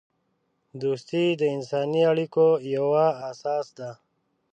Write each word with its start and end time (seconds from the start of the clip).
دوستی 0.81 1.25
د 1.41 1.43
انسانی 1.57 2.01
اړیکو 2.11 2.45
یوه 2.75 3.05
اساس 3.31 3.65
ده. 3.77 3.91